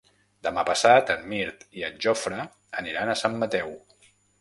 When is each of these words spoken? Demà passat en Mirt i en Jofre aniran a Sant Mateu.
Demà 0.45 0.63
passat 0.69 1.11
en 1.17 1.21
Mirt 1.35 1.63
i 1.81 1.87
en 1.91 2.01
Jofre 2.07 2.49
aniran 2.83 3.15
a 3.17 3.21
Sant 3.25 3.41
Mateu. 3.45 3.75